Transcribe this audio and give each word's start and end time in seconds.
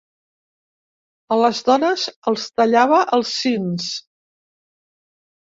A 1.35 1.37
les 1.39 1.61
dones 1.67 2.05
els 2.31 2.47
tallava 2.61 3.03
els 3.19 3.35
sins. 3.43 3.93